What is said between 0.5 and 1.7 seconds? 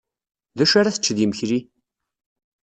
D acu ara tečč d imekli?